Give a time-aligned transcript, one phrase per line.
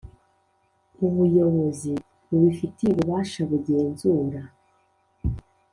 [1.05, 1.93] Ubuyobozi
[2.27, 4.41] bubifitiye ububasha bugenzura